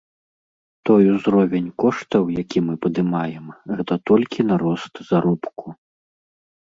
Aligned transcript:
Той 0.89 1.03
узровень 1.15 1.67
коштаў, 1.83 2.23
які 2.43 2.59
мы 2.69 2.73
падымаем, 2.85 3.45
гэта 3.77 3.93
толькі 4.11 4.39
на 4.53 4.61
рост 4.67 4.93
заробку. 5.11 5.65